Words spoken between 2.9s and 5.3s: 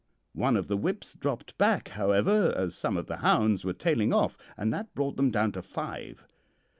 of the hounds were tailing off, and that brought them